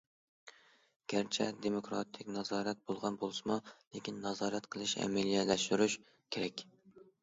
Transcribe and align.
گەرچە 1.13 1.47
دېموكراتىك 1.65 2.33
نازارەت 2.39 2.83
بولغان 2.89 3.21
بولسىمۇ، 3.27 3.61
لېكىن 3.69 4.21
نازارەت 4.27 4.73
قىلىش 4.77 5.01
ئەمەلىيلەشتۈرۈلۈش 5.03 6.03
كېرەك. 6.13 6.71